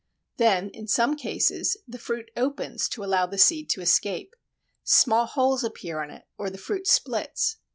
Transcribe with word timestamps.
Then 0.37 0.69
in 0.71 0.87
some 0.87 1.15
cases 1.15 1.77
the 1.87 1.99
fruit 1.99 2.31
opens 2.35 2.89
to 2.89 3.03
allow 3.03 3.27
the 3.27 3.37
seed 3.37 3.69
to 3.69 3.81
escape. 3.81 4.35
Small 4.83 5.27
holes 5.27 5.63
appear 5.63 6.01
in 6.01 6.09
it, 6.09 6.25
or 6.39 6.49
the 6.49 6.57
fruit 6.57 6.87
splits. 6.87 7.57